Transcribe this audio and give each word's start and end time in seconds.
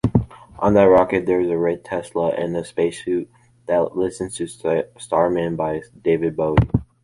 On 0.57 0.73
that 0.73 0.85
rocket 0.89 1.27
there 1.27 1.39
is 1.41 1.51
a 1.51 1.59
red 1.59 1.85
Tesla 1.85 2.29
and 2.29 2.57
a 2.57 2.65
space 2.65 3.03
suit 3.05 3.29
that 3.67 3.95
listens 3.95 4.35
to 4.37 4.87
Starman 4.97 5.55
by 5.55 5.83
David 6.01 6.35
Bowie. 6.35 6.57